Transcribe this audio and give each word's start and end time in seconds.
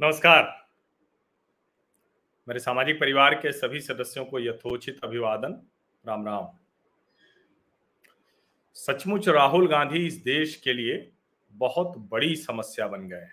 नमस्कार। 0.00 0.42
मेरे 2.48 2.60
सामाजिक 2.60 2.96
परिवार 3.00 3.34
के 3.34 3.52
सभी 3.52 3.80
सदस्यों 3.80 4.24
को 4.24 4.38
यथोचित 4.38 4.98
अभिवादन। 5.04 5.52
राम 6.04 6.26
राम। 6.26 6.46
सचमुच 8.76 9.28
राहुल 9.28 9.68
गांधी 9.68 10.06
इस 10.06 10.14
देश 10.14 10.56
के 10.56 10.72
लिए 10.72 11.12
बहुत 11.52 11.96
बड़ी 12.10 12.36
समस्या 12.36 12.86
बन 12.86 13.08
गए 13.08 13.28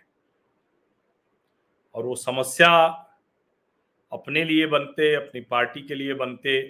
और 1.96 2.06
वो 2.06 2.16
समस्या 2.16 2.72
अपने 4.12 4.44
लिए 4.44 4.68
बनते, 4.68 5.14
अपनी 5.16 5.42
पार्टी 5.42 5.82
के 5.82 5.96
लिए 5.96 6.14
बनते 6.14 6.62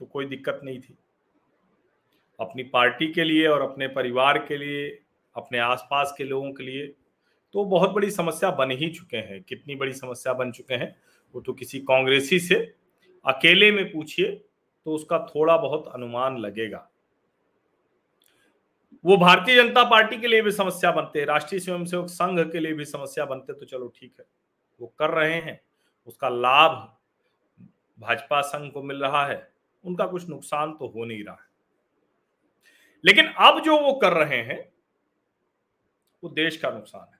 तो 0.00 0.06
कोई 0.06 0.26
दिक्कत 0.26 0.60
नहीं 0.64 0.80
थी। 0.80 0.98
अपनी 2.40 2.62
पार्टी 2.62 3.12
के 3.12 3.24
लिए 3.24 3.46
और 3.46 3.62
अपने 3.62 3.88
परिवार 3.88 4.38
के 4.38 4.56
लिए, 4.56 4.88
अपने 5.36 5.58
आसपास 5.58 6.14
के 6.18 6.24
लोगों 6.24 6.52
के 6.52 6.64
लिए 6.64 6.94
तो 7.52 7.64
बहुत 7.64 7.90
बड़ी 7.90 8.10
समस्या 8.10 8.50
बन 8.50 8.70
ही 8.70 8.88
चुके 8.90 9.16
हैं। 9.16 9.42
कितनी 9.42 9.74
बड़ी 9.76 9.92
समस्या 9.92 10.32
बन 10.32 10.52
चुके 10.52 10.74
हैं, 10.74 10.96
वो 11.34 11.40
तो 11.40 11.52
किसी 11.52 11.80
कांग्रेसी 11.80 12.38
से। 12.40 12.74
अकेले 13.24 13.70
में 13.72 13.92
पूछिए 13.92 14.32
तो 14.86 14.94
उसका 14.94 15.18
थोड़ा 15.34 15.56
बहुत 15.56 15.86
अनुमान 15.94 16.36
लगेगा। 16.38 16.88
वो 19.04 19.16
भारतीय 19.16 19.56
जनता 19.56 19.84
पार्टी 19.84 20.16
के 20.16 20.26
लिए 20.26 20.42
भी 20.42 20.50
समस्या 20.50 20.90
बनते 20.92 21.18
हैं, 21.18 21.26
राष्ट्रीय 21.26 21.60
स्वयंसेवक 21.60 22.08
संघ 22.08 22.52
के 22.52 22.60
लिए 22.60 22.72
भी 22.72 22.84
समस्या 22.84 23.24
बनते 23.24 23.52
तो 23.52 23.66
चलो 23.66 23.88
ठीक 23.88 24.14
है। 24.20 24.24
वो 24.80 24.94
कर 24.98 25.10
रहे 25.10 25.34
हैं, 25.34 25.60
उसका 26.06 26.28
लाभ 26.28 26.96
भाजपा 27.98 28.40
संघ 28.40 28.72
को 28.72 28.82
मिल 28.82 29.00
रहा 29.02 29.26
है, 29.26 29.52
उनका 29.84 30.06
कुछ 30.06 30.28
नुकसान 30.28 30.72
तो 30.72 30.88
हो 30.88 31.04
नहीं 31.04 31.24
रहा 31.24 31.34
है। 31.34 31.46
लेकिन 33.04 33.26
अब 33.26 33.62
जो 33.62 33.78
वो 33.80 33.92
कर 33.92 34.12
रहे 34.12 34.42
हैं, 34.42 34.72
वो 36.24 36.30
देश 36.30 36.56
का 36.56 36.70
नुकसान 36.70 37.06
है। 37.12 37.15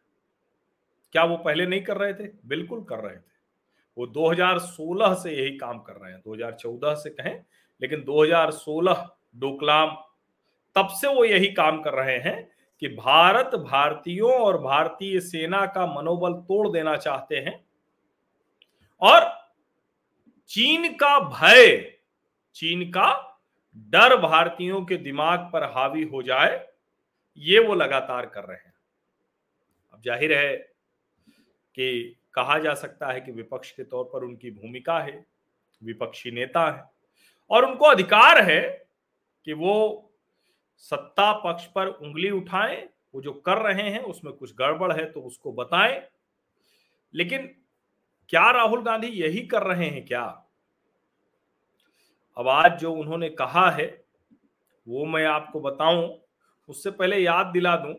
क्या 1.17 1.25
वो 1.25 1.37
पहले 1.37 1.67
नहीं 1.67 1.83
कर 1.83 1.97
रहे 1.97 2.15
थे? 2.15 2.29
बिल्कुल 2.47 2.81
कर 2.81 2.99
रहे 2.99 3.17
थे। 3.17 3.35
वो 3.97 4.07
2016 4.07 5.15
से 5.15 5.31
यही 5.31 5.57
काम 5.57 5.79
कर 5.79 5.93
रहे 5.93 6.13
हैं। 6.13 6.21
2014 6.21 6.95
से 6.95 7.11
कहें, 7.11 7.45
लेकिन 7.83 8.03
2016 8.03 9.07
डोकलाम, 9.37 9.97
तब 10.77 10.89
से 10.89 11.09
वो 11.09 11.25
यही 11.25 11.47
काम 11.47 11.81
कर 11.83 11.95
रहे 11.95 12.19
हैं 12.19 12.51
कि 12.83 12.89
भारत 12.89 13.55
भारतीयों 13.55 14.33
और 14.33 14.59
भारतीय 14.59 15.21
सेना 15.21 15.65
का 15.67 15.87
मनोबल 15.87 16.33
तोड़ 16.33 16.69
देना 16.69 16.97
चाहते 16.97 17.37
हैं 17.37 17.65
और 19.03 19.31
चीन 20.51 20.93
का 20.93 21.19
भय, 21.21 21.77
चीन 22.55 22.91
का 22.91 23.39
डर 23.77 24.17
भारतीयों 24.17 24.85
के 24.85 24.97
दिमाग 24.97 25.51
पर 25.53 25.65
हावी 25.65 26.03
हो 26.03 26.23
जाए, 26.23 26.67
ये 27.37 27.59
वो 27.59 27.75
लगातार 27.75 28.27
कर 28.27 28.45
रहे 28.45 28.57
हैं। 28.57 28.75
अब 29.95 30.03
ज़ाहिर 30.03 30.33
है 30.33 30.76
कि 31.77 32.17
कहा 32.35 32.59
जा 32.59 32.75
सकता 32.75 33.13
है 33.13 33.21
कि 33.21 33.33
विपक्ष 33.33 33.71
के 33.71 33.85
तौर 33.85 34.05
पर 34.05 34.25
उनकी 34.25 34.51
भूमिका 34.51 34.99
है, 35.01 35.27
विपक्षी 35.83 36.31
नेता 36.31 36.71
है 36.71 36.85
और 37.51 37.65
उनको 37.65 37.85
अधिकार 37.85 38.43
है 38.43 38.89
कि 39.45 39.53
वो 39.53 40.03
सत्ता 40.77 41.33
पक्ष 41.33 41.67
पर 41.67 41.87
उंगली 41.87 42.31
उठाएँ, 42.31 42.89
वो 43.15 43.21
जो 43.23 43.33
कर 43.33 43.59
रहे 43.59 43.91
हैं 43.91 44.01
उसमें 44.01 44.33
कुछ 44.35 44.55
गड़बड़ 44.55 44.93
है 44.93 45.13
तो 45.13 45.21
उसको 45.21 45.53
बताएँ। 45.53 46.01
लेकिन 47.15 47.47
क्या 48.29 48.51
राहुल 48.51 48.83
गांधी 48.83 49.07
यही 49.07 49.47
कर 49.47 49.63
रहे 49.63 49.89
हैं 49.89 50.05
क्या? 50.07 50.25
अब 52.37 52.49
आज 52.49 52.79
जो 52.81 52.93
उन्होंने 52.93 53.29
कहा 53.29 53.71
है, 53.71 54.05
वो 54.87 55.05
मैं 55.07 55.25
आपको 55.25 55.61
बताऊँ, 55.61 56.19
उससे 56.69 56.91
पहले 56.91 57.19
याद 57.19 57.47
दिला 57.47 57.77
दूँ 57.77 57.95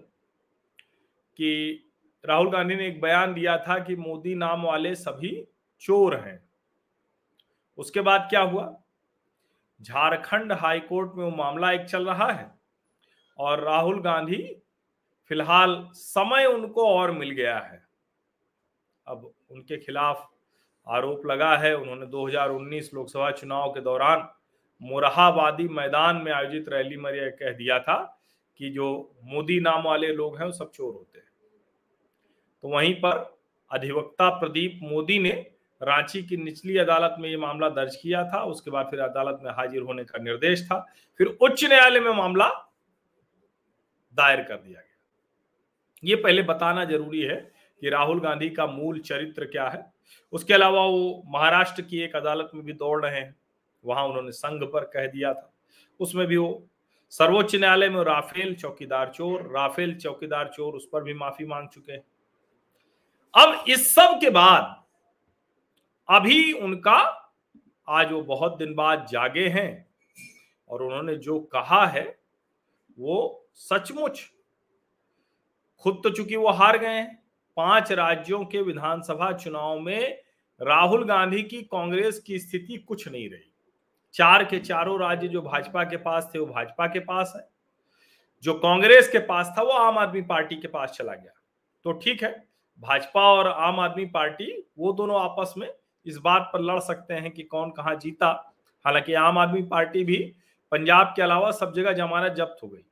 कि 1.40 1.87
राहुल 2.28 2.50
गांधी 2.50 2.76
ने 2.76 2.88
एक 2.88 3.02
बयान 3.02 3.34
दिया 3.34 3.58
था 3.58 3.80
कि 3.80 3.96
मोदी 3.96 4.36
नाम 4.36 4.64
वाले 4.64 4.96
सभी 4.96 5.48
चोर 5.82 6.16
हैं। 6.16 6.50
उसके 7.78 8.02
बाद 8.02 8.28
क्या 8.30 8.42
हुआ? 8.42 8.80
झारखंड 9.82 10.52
हाईकोर्ट 10.52 11.12
में 11.16 11.26
वो 11.26 11.32
मामला 11.32 11.72
एक 11.72 11.82
चल 11.82 12.06
रहा 12.06 12.32
है 12.32 12.52
और 13.38 13.60
राहुल 13.60 14.02
गांधी 14.02 14.62
फ़िलहाल 15.28 15.90
समय 15.94 16.46
उनको 16.46 16.90
और 16.90 17.12
मिल 17.12 17.32
गया 17.32 17.60
है। 17.60 17.88
अब 19.08 19.34
उनके 19.52 19.78
खिलाफ 19.78 20.32
आरोप 20.88 21.26
लगा 21.26 21.58
है। 21.58 21.78
उन्होंने 21.78 22.06
2019 22.06 22.94
लोकसभा 22.94 23.32
चुनाव 23.32 23.72
के 23.72 23.82
दौरान 23.82 24.30
मोरहाबादी 24.82 25.68
मैदान 25.68 26.16
में 26.16 26.32
आयोजित 26.32 26.70
रैली 26.70 26.98
में 26.98 27.12
यह 27.12 27.30
कह 27.30 27.52
दिया 27.52 27.80
था 27.80 28.22
कि 28.58 28.70
जो 28.70 29.16
मोदी 29.24 29.60
नाम 29.60 29.84
वाले 29.84 30.08
लोग 30.08 30.38
हैं, 30.38 30.46
वो 30.46 30.52
सब 30.52 30.72
चोर 30.72 30.94
होते 30.94 31.20
हैं। 31.20 31.27
तो 32.64 32.68
वहीं 32.68 32.94
पर 32.94 33.40
अधिवक्ता 33.72 34.30
प्रदीप 34.30 34.80
मोदी 34.84 35.20
ने 35.20 35.32
रांची 35.82 36.24
की 36.24 36.38
निचली 36.38 36.78
अदालत 36.78 37.16
में 37.20 37.30
यह 37.30 37.38
मामला 37.40 37.70
दर्ज 37.70 37.96
किया 37.96 38.24
था। 38.24 38.44
उसके 38.44 38.72
बाद 38.72 38.88
फिर 38.90 39.00
अदालत 39.00 39.40
में 39.44 39.52
हाजिर 39.52 39.82
होने 39.82 40.04
का 40.04 40.24
निर्देश 40.24 40.64
था। 40.66 40.80
फिर 41.18 41.28
उच्च 41.42 41.64
न्यायालय 41.66 42.00
में 42.00 42.12
मामला 42.12 42.48
दायर 44.18 44.42
कर 44.42 44.56
दिया 44.56 44.80
गया। 44.80 44.96
ये 46.04 46.16
पहले 46.16 46.42
बताना 46.42 46.86
ज़रूरी 46.86 47.22
है 47.22 47.36
कि 47.82 47.90
राहुल 47.90 48.20
गांधी 48.20 48.50
का 48.50 48.66
मूल 48.68 49.00
चरित्र 49.00 49.46
क्या 49.46 49.68
है। 49.70 49.94
उसके 50.34 50.54
अलावा 50.54 50.86
वो 50.86 51.24
महाराष्ट्र 51.26 51.82
की 51.82 52.00
एक 52.00 52.16
अदालत 52.16 52.52
में 52.56 52.66
भी 52.66 52.74
दौड़ 52.74 53.06
रहे 53.06 53.20
हैं। 53.20 53.36
वहाँ 53.86 54.06
उन्होंने 54.06 54.32
संघ 54.32 54.64
पर 54.64 54.84
कह 54.84 55.08
दिया 55.08 55.34
था। 55.34 55.54
उसमें 56.00 56.28
भी 56.28 56.38
वो 56.38 56.68
सर्वोच्च 57.10 57.56
न्यायालय 57.56 57.90
में 57.90 58.04
राफेल 58.04 58.56
चौकीदार 58.56 59.12
चोर, 59.16 59.42
राफेल 59.42 59.96
चौकीदार 59.96 60.48
चोर 60.48 60.74
उस 60.74 60.88
पर 60.94 61.04
भी 61.04 61.14
माफ़ी 61.14 61.46
मांग 61.46 61.68
चुके 61.68 61.92
हैं। 61.92 62.04
अब 63.38 63.66
इस 63.68 63.96
सब 63.96 64.20
के 64.22 64.30
बाद 64.30 64.84
अभी 66.10 66.54
उनका 66.54 67.32
आज 67.90 68.12
वो 68.12 68.22
बहुत 68.22 68.58
दिन 68.58 68.76
बाद 68.76 69.08
जागे 69.12 69.48
हैं 69.48 69.88
और 70.70 70.84
उन्होंने 70.84 71.16
जो 71.16 71.40
कहा 71.40 71.88
है 71.88 72.20
वो 73.00 73.48
सचमुच 73.54 74.32
खुद 75.78 76.02
तो 76.04 76.10
चूँकि 76.10 76.36
वो 76.36 76.50
हार 76.50 76.78
गए 76.78 76.88
हैं। 76.88 77.24
पाँच 77.58 77.92
राज्यों 77.92 78.46
के 78.46 78.62
विधानसभा 78.62 79.32
चुनाव 79.32 79.80
में 79.80 80.22
राहुल 80.62 81.06
गांधी 81.06 81.44
की 81.44 81.62
कांग्रेस 81.62 82.20
की 82.20 82.40
स्थिति 82.40 82.78
कुछ 82.78 83.08
नहीं 83.08 83.30
रही। 83.30 83.54
चार 84.14 84.46
के 84.46 84.60
चारों 84.60 85.00
राज्य 85.00 85.28
जो 85.28 85.42
भाजपा 85.42 85.84
के 85.84 85.98
पास 85.98 86.32
थे, 86.36 86.40
वो 86.40 86.46
भाजपा 86.46 86.88
के 86.88 87.00
पास 87.00 87.34
है। 87.36 87.50
जो 88.44 88.54
कांग्रेस 88.54 89.10
के 89.10 89.20
पास 89.20 89.54
था, 89.58 89.62
वो 89.62 89.72
आम 89.72 89.98
आदमी 89.98 90.22
पार्टी 90.22 90.56
के 90.56 90.68
पास 90.68 90.90
चला 90.90 91.14
गया। 91.14 91.32
तो 91.84 91.92
ठीक 91.92 92.24
है 92.24 92.47
भाजपा 92.80 93.22
और 93.22 93.48
आम 93.48 93.80
आदमी 93.80 94.06
पार्टी, 94.06 94.68
वो 94.78 94.94
दोनों 94.94 95.22
आपस 95.22 95.54
में 95.58 95.74
इस 96.06 96.18
बात 96.18 96.50
पर 96.54 96.62
लड़ 96.62 96.80
सकते 96.80 97.14
हैं 97.14 97.32
कि 97.32 97.44
कौन 97.44 97.72
कहा 97.72 97.94
जीता। 97.94 98.54
हालाँकि 98.86 99.14
आम 99.14 99.38
आदमी 99.38 99.62
पार्टी 99.62 100.04
भी 100.04 100.34
पंजाब 100.72 101.14
के 101.16 101.22
अलावा 101.22 101.52
सब 101.52 101.74
जगह 101.74 101.94
जमानत 101.94 102.32
जब्त 102.32 102.58
हो 102.64 102.68
गई। 102.68 102.86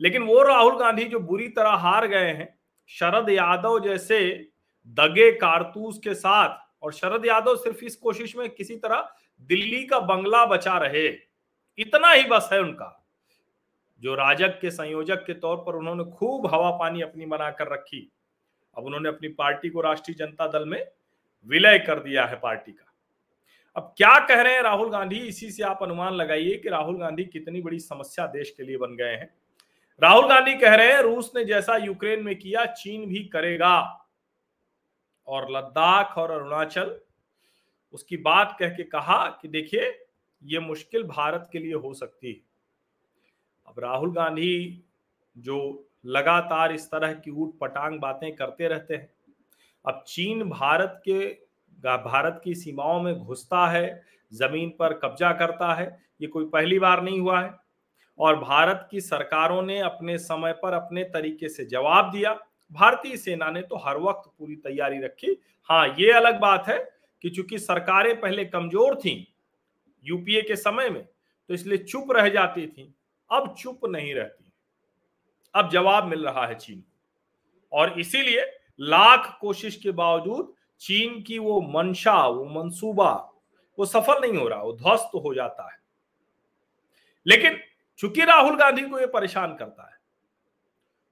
लेकिन 0.00 0.22
वो 0.22 0.42
राहुल 0.42 0.78
गांधी 0.78 1.04
जो 1.04 1.20
बुरी 1.20 1.48
तरह 1.48 1.70
हार 1.70 2.06
गए 2.06 2.32
हैं, 2.32 2.58
शरद 2.86 3.28
यादव 3.28 3.80
जैसे 3.80 4.48
दगे 4.86 5.32
कारतूस 5.32 5.98
के 5.98 6.14
साथ, 6.14 6.58
और 6.82 6.92
शरद 6.92 7.26
यादव 7.26 7.56
सिर्फ़ 7.56 7.84
इस 7.84 7.96
कोशिश 7.96 8.36
में 8.36 8.50
किसी 8.50 8.76
तरह 8.76 9.08
दिल्ली 9.40 9.84
का 9.84 10.00
बंगला 10.00 10.46
बचा 10.46 10.78
रहे, 10.78 11.08
इतना 11.78 12.12
ही 12.12 12.24
बस 12.24 12.48
है 12.52 12.60
उनका। 12.60 13.06
जो 14.00 14.14
राजग 14.14 14.58
के 14.60 14.70
संयोजक 14.70 15.24
के 15.26 15.34
तौर 15.34 15.56
पर 15.56 15.74
उन्होंने 15.76 16.04
खूब 16.04 16.54
हवा 16.54 16.70
पानी 16.70 17.00
अपनी 17.00 17.26
बनाकर 17.26 17.68
रखी। 17.68 18.12
अब 18.74 18.84
उन्होंने 18.84 19.08
अपनी 19.08 19.28
पार्टी 19.28 19.70
को 19.70 19.80
राष्ट्रीय 19.80 20.14
जनता 20.14 20.46
दल 20.46 20.64
में 20.64 20.86
विलय 21.46 21.78
कर 21.78 22.00
दिया 22.00 22.26
है 22.26 22.40
पार्टी 22.40 22.72
का। 22.72 22.86
अब 23.76 23.94
क्या 23.96 24.26
कह 24.26 24.40
रहे 24.42 24.54
हैं 24.54 24.62
राहुल 24.62 24.90
गांधी? 24.90 25.18
इसी 25.18 25.50
से 25.50 25.62
आप 25.62 25.82
अनुमान 25.82 26.14
लगाइए 26.14 26.56
कि 26.56 26.68
राहुल 26.68 26.98
गांधी 26.98 27.24
कितनी 27.24 27.62
बड़ी 27.62 27.78
समस्या 27.78 28.26
देश 28.26 28.50
के 28.50 28.62
लिए 28.62 28.76
बन 28.76 28.96
गए 28.96 29.16
हैं। 29.16 29.34
राहुल 30.02 30.28
गांधी 30.28 30.54
कह 30.54 30.74
रहे 30.74 30.92
हैं, 30.92 31.00
रूस 31.00 31.32
ने 31.36 31.44
जैसा 31.44 31.76
यूक्रेन 31.76 32.22
में 32.22 32.38
किया, 32.38 32.66
चीन 32.66 33.08
भी 33.08 33.24
करेगा। 33.24 34.06
और 35.26 35.50
लद्दाख 35.50 36.18
और 36.18 36.30
अरुणाचल, 36.30 37.00
उसकी 37.92 38.16
बात 38.16 38.56
कह 38.60 38.68
के 38.68 38.82
कहा 38.82 39.26
कि 39.26 39.48
देखिए, 39.48 40.06
ये 40.44 40.58
मुश्किल 40.58 41.02
भारत 41.02 41.48
के 41.52 41.58
लिए 41.58 41.74
हो 41.74 41.94
सकती 41.94 42.32
है। 42.32 42.40
अब 43.66 43.74
राहुल 43.78 44.12
गांधी, 44.12 44.84
जो 45.38 45.89
लगातार 46.04 46.72
इस 46.72 46.86
तरह 46.86 47.12
की 47.14 47.30
ऊट 47.32 47.58
पटांग 47.60 47.98
बातें 48.00 48.34
करते 48.36 48.68
रहते 48.68 48.94
हैं। 48.94 49.08
अब 49.84 50.04
चीन 50.08 50.42
भारत 50.44 51.00
के 51.04 51.28
भारत 51.78 52.40
की 52.44 52.54
सीमाओं 52.54 53.00
में 53.02 53.14
घुसता 53.14 53.66
है, 53.66 54.02
ज़मीन 54.32 54.68
पर 54.70 54.92
कब्जा 54.94 55.32
करता 55.32 55.72
है, 55.74 55.86
ये 56.20 56.26
कोई 56.28 56.44
पहली 56.46 56.78
बार 56.78 57.02
नहीं 57.02 57.20
हुआ 57.20 57.40
है। 57.40 57.58
और 58.18 58.36
भारत 58.36 58.86
की 58.90 59.00
सरकारों 59.00 59.62
ने 59.62 59.78
अपने 59.80 60.16
समय 60.18 60.52
पर 60.52 60.72
अपने 60.72 61.04
तरीके 61.04 61.48
से 61.48 61.64
जवाब 61.64 62.10
दिया। 62.12 62.32
भारतीय 62.72 63.16
सेना 63.16 63.50
ने 63.50 63.62
तो 63.62 63.76
हर 63.78 63.98
वक्त 63.98 64.30
पूरी 64.38 64.56
तैयारी 64.56 65.00
रखी। 65.00 65.36
हाँ 65.68 65.86
ये 65.98 66.10
अलग 66.12 66.40
बात 66.40 66.68
है 66.68 66.78
कि 67.24 67.30
चूँकि 67.30 67.58
सरकारें 67.58 68.14
पहले 68.20 68.44
कमज़ोर 68.44 68.94
थी 68.96 69.14
यूपीए 70.04 70.42
के 70.42 70.56
समय 70.56 70.90
में 70.90 71.02
तो 71.02 71.54
इसलिए 71.54 71.78
चुप 71.78 72.12
रह 72.12 72.28
जाती 72.28 72.66
थी। 72.66 72.94
अब 73.30 73.54
चुप 73.54 73.86
नहीं 73.86 74.14
रहती। 74.14 74.49
अब 75.54 75.70
जवाब 75.70 76.04
मिल 76.04 76.24
रहा 76.24 76.46
है 76.46 76.54
चीन 76.54 76.82
और 77.72 77.98
इसीलिए 78.00 78.44
लाख 78.80 79.36
कोशिश 79.40 79.76
के 79.76 79.90
बावजूद 79.90 80.52
चीन 80.80 81.20
की 81.22 81.38
वो 81.38 81.60
मंशा, 81.60 82.26
वो 82.26 82.44
मंसूबा, 82.44 83.12
वो 83.78 83.84
सफल 83.84 84.20
नहीं 84.20 84.36
हो 84.38 84.48
रहा, 84.48 84.62
वो 84.62 84.72
ध्वस्त 84.72 85.10
हो 85.14 85.34
जाता 85.34 85.70
है। 85.72 85.78
लेकिन 87.26 87.58
चूँकि 87.98 88.24
राहुल 88.24 88.56
गांधी 88.56 88.82
को 88.82 89.00
ये 89.00 89.06
परेशान 89.06 89.54
करता 89.54 89.88
है, 89.90 89.98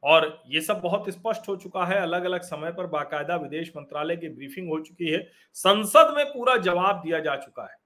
और 0.03 0.43
ये 0.47 0.61
सब 0.61 0.81
बहुत 0.81 1.09
स्पष्ट 1.11 1.49
हो 1.49 1.57
चुका 1.57 1.85
है 1.85 2.01
अलग 2.01 2.25
अलग 2.25 2.43
समय 2.43 2.73
पर 2.73 2.87
बाकायदा 2.87 3.37
विदेश 3.37 3.73
मंत्रालय 3.77 4.17
की 4.17 4.29
ब्रीफिंग 4.29 4.69
हो 4.69 4.81
चुकी 4.81 5.11
है, 5.11 5.21
संसद 5.55 6.15
में 6.17 6.25
पूरा 6.27 6.57
जवाब 6.57 7.03
दिया 7.03 7.21
जा 7.21 7.37
चुका 7.37 7.63
है। 7.63 7.77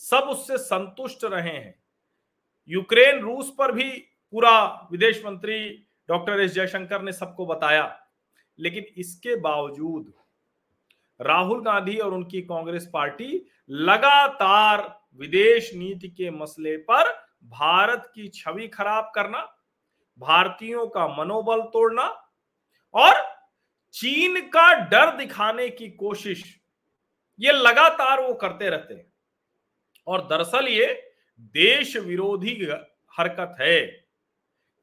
सब 0.00 0.28
उससे 0.28 0.58
संतुष्ट 0.58 1.24
रहे 1.24 1.50
हैं। 1.50 1.74
यूक्रेन, 2.68 3.20
रूस 3.20 3.54
पर 3.58 3.72
भी 3.72 3.90
पूरा 4.34 4.88
विदेश 4.92 5.24
मंत्री 5.26 5.86
डॉक्टर 6.08 6.40
एस 6.40 6.52
जयशंकर 6.52 7.02
ने 7.02 7.12
सबको 7.12 7.46
बताया। 7.46 8.06
लेकिन 8.58 8.84
इसके 8.96 9.36
बावजूद 9.36 10.12
राहुल 11.20 11.62
गांधी 11.64 11.96
और 11.96 12.14
उनकी 12.14 12.42
कांग्रेस 12.42 12.90
पार्टी 12.92 13.46
लगातार 13.70 15.00
विदेश 15.14 15.74
नीति 15.74 16.08
के 16.08 16.30
मसले 16.30 16.76
पर 16.76 17.12
भारत 17.44 18.12
की 18.14 18.28
छवि 18.28 18.68
खराब 18.68 19.12
करना, 19.14 19.56
भारतीयों 20.18 20.86
का 20.86 21.06
मनोबल 21.08 21.62
तोड़ना 21.62 22.32
और 22.94 23.14
चीन 23.92 24.40
का 24.40 24.72
डर 24.72 25.16
दिखाने 25.16 25.68
की 25.68 25.90
कोशिश, 25.90 26.60
ये 27.40 27.52
लगातार 27.52 28.20
वो 28.20 28.34
करते 28.34 28.70
रहते 28.70 28.94
हैं। 28.94 29.12
और 30.06 30.26
दरअसल 30.26 30.68
ये 30.68 31.12
देश 31.40 31.96
विरोधी 31.96 32.68
हरकत 33.18 33.56
है। 33.60 34.03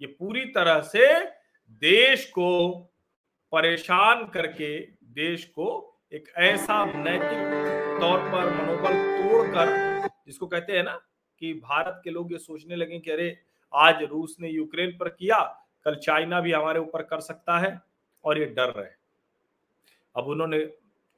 ये 0.01 0.07
पूरी 0.09 0.45
तरह 0.45 0.80
से 0.81 1.07
देश 1.81 2.25
को 2.25 2.69
परेशान 3.53 4.25
करके, 4.25 4.80
देश 5.13 5.44
को 5.45 5.68
एक 6.13 6.31
ऐसा 6.38 6.86
नैतिक 6.86 8.00
तौर 8.01 8.19
पर 8.31 8.50
मनोबल 8.51 8.94
तोड़कर, 9.21 10.07
जिसको 10.25 10.48
कहते 10.48 10.74
हैं 10.74 10.83
ना 10.83 11.00
कि 11.42 11.53
भारत 11.53 12.01
के 12.03 12.09
लोग 12.09 12.31
ये 12.31 12.38
सोचने 12.38 12.75
लगे 12.75 13.00
कि 13.00 13.12
अरे, 13.12 13.38
आज 13.74 14.03
रूस 14.03 14.36
ने 14.39 14.50
यूक्रेन 14.50 14.98
पर 15.00 15.09
किया, 15.09 15.39
कल 15.86 15.95
चाइना 15.95 16.42
भी 16.42 16.51
हमारे 16.51 16.80
ऊपर 16.80 17.03
कर 17.03 17.19
सकता 17.19 17.59
है, 17.59 17.80
और 18.25 18.39
ये 18.39 18.45
डर 18.48 18.69
रहे 18.69 18.89
अब 20.15 20.27
उन्होंने 20.27 20.59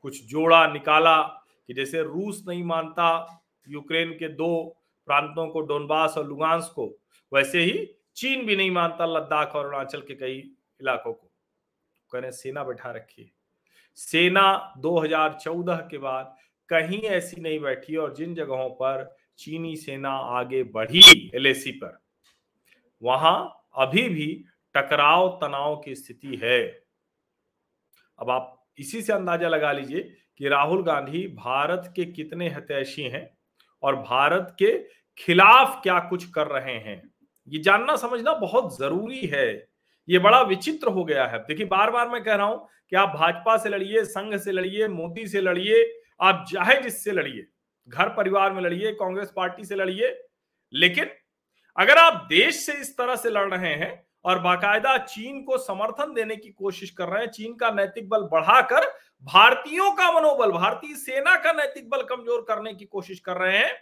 कुछ 0.04 0.24
जोड़ा, 0.26 0.66
निकाला 0.68 1.22
कि 1.68 1.74
जैसे 1.74 2.04
रूस 2.04 2.44
नहीं 2.48 2.64
मानता 2.64 3.42
यूक्रेन 3.68 4.12
के 4.12 4.28
दो 4.30 4.78
प्रांतों 5.08 5.48
को, 5.48 5.62
डोनबास 5.62 6.18
और 6.18 6.28
लुगांस 6.28 6.72
को, 6.76 6.94
वैसे 7.32 7.62
ही 7.62 7.90
चीन 8.15 8.45
भी 8.45 8.56
नहीं 8.56 8.71
मानता 8.71 9.06
लद्दाख 9.06 9.56
और 9.56 9.65
अरुणाचल 9.65 10.01
के 10.01 10.15
कई 10.15 10.38
इलाकों 10.81 11.13
को। 11.13 11.31
कह 12.12 12.19
रहे 12.19 12.31
सेना 12.31 12.63
बैठा 12.63 12.92
रखी 12.92 13.31
सेना 13.95 14.74
2014 14.77 15.88
के 15.92 15.98
बाद 15.98 16.36
कहीं 16.69 17.01
ऐसी 17.01 17.42
नहीं 17.42 17.60
बैठी 17.60 17.95
और 17.95 18.13
जिन 18.15 18.36
जगहों 18.36 18.69
पर 18.69 19.15
चीनी 19.38 19.75
सेना 19.75 20.10
आगे 20.10 20.63
बढ़ी, 20.63 21.31
एलएसी 21.36 21.71
पर, 21.71 22.00
वहाँ 23.01 23.68
अभी 23.75 24.10
भी 24.10 24.45
टकराव 24.75 25.30
तनाव 25.42 25.75
की 25.75 25.95
स्थिति 25.95 26.39
है। 26.44 26.62
अब 28.19 28.30
आप 28.30 28.65
इसी 28.80 29.01
से 29.01 29.13
अंदाज़ा 29.13 29.48
लगा 29.48 29.71
लीजिए 29.71 30.15
कि 30.38 30.48
राहुल 30.48 30.83
गांधी 30.83 31.27
भारत 31.27 31.94
के 31.95 32.06
कितने 32.06 32.50
हतैषी 32.50 33.04
हैं 33.04 33.38
और 33.83 33.95
भारत 33.95 34.56
के 34.60 34.77
खिलाफ 35.18 35.80
क्या 35.83 36.00
कुछ 36.00 36.30
कर 36.30 36.48
रहे 36.48 36.77
हैं। 36.80 37.12
ये 37.48 37.60
जानना, 37.60 37.95
समझना 37.95 38.34
बहुत 38.36 38.78
ज़रूरी 38.78 39.25
है। 39.28 39.48
ये 40.07 40.19
बड़ा 40.19 40.42
विचित्र 40.44 40.88
हो 40.90 41.04
गया 41.06 41.25
है। 41.25 41.40
देखिए 41.40 41.66
बार 41.68 41.92
बार 41.92 42.10
मैं 42.10 42.24
कह 42.24 42.36
रहा 42.36 42.45
हूँ 42.45 42.68
कि 42.90 42.95
आप 42.95 43.10
भाजपा 43.10 43.57
से 43.57 43.69
लड़िए, 43.69 44.04
संघ 44.06 44.36
से 44.36 44.51
लड़िए, 44.51 44.88
मोदी 44.90 45.28
से 45.28 45.42
लड़िए, 45.42 45.84
आप 46.22 46.45
चाहे 46.50 46.81
जिससे 46.81 47.12
लड़िए, 47.12 47.45
घर 47.88 48.10
परिवार 48.10 48.54
में 48.54 48.62
लड़िए, 48.62 48.92
कांग्रेस 48.94 49.31
पार्टी 49.36 49.63
से 49.66 49.75
लड़िए, 49.75 50.16
लेकिन 50.74 51.10
अगर 51.78 51.98
आप 51.98 52.25
देश 52.30 52.66
से 52.66 52.74
इस 52.74 52.98
तरह 52.98 53.16
से 53.16 53.30
लड़ 53.30 53.50
रहे 53.50 53.74
हैं 53.75 54.04
और 54.25 54.39
बाकायदा 54.39 54.98
चीन 55.00 55.42
को 55.44 55.57
समर्थन 55.60 56.13
देने 56.13 56.36
की 56.36 56.50
कोशिश 56.51 56.89
कर 56.92 57.07
रहे 57.07 57.22
हैं, 57.22 57.31
चीन 57.31 57.54
का 57.56 57.72
नैतिक 57.72 58.10
बल 58.10 58.24
बढ़ाकर 58.24 58.86
भारतीयों 59.25 59.92
का 59.92 60.12
मनोबल, 60.12 60.51
भारतीय 60.51 60.96
सेना 60.98 61.36
का 61.36 61.51
नैतिक 61.54 61.89
बल 61.89 62.04
कमज़ोर 62.06 62.46
करने 62.48 62.74
की 62.74 62.86
कोशिश 62.88 63.19
कर 63.19 63.38
रहे 63.38 63.57
हैं 63.57 63.74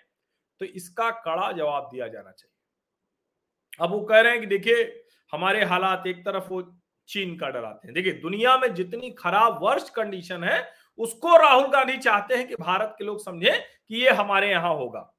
तो 0.61 0.65
इसका 0.65 1.09
कड़ा 1.19 1.51
जवाब 1.51 1.89
दिया 1.91 2.07
जाना 2.07 2.31
चाहिए। 2.31 2.49
अब 3.79 3.91
वो 3.91 3.99
कह 4.01 4.19
रहे 4.19 4.31
हैं 4.31 4.41
कि 4.41 4.47
देखिए, 4.47 5.03
हमारे 5.33 5.63
हालात 5.65 6.07
एक 6.07 6.25
तरफ़ 6.25 6.47
वो 6.49 6.61
चीन 7.09 7.35
का 7.37 7.49
डराते 7.49 7.87
हैं। 7.87 7.93
देखिए, 7.93 8.13
दुनिया 8.13 8.57
में 8.57 8.73
जितनी 8.75 9.09
खराब 9.11 9.59
वर्ष 9.63 9.89
कंडीशन 9.89 10.43
है, 10.43 10.67
उसको 10.99 11.37
राहुल 11.37 11.67
गांधी 11.67 11.97
चाहते 11.99 12.35
हैं 12.35 12.47
कि 12.47 12.55
भारत 12.55 12.95
के 12.97 13.05
लोग 13.05 13.19
समझे 13.19 13.51
कि 13.51 13.95
ये 13.95 14.09
हमारे 14.11 14.49
यहाँ 14.49 14.73
होगा। 14.75 15.11